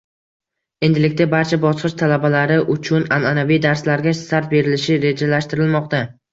[0.87, 6.05] Endilikda barcha bosqich talabalari uchun anaʼanaviy darslarga start berilishi rejalashtirilmoqda.